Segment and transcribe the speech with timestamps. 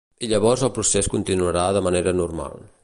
[0.27, 2.63] I llavors el procés continuarà de manera normal.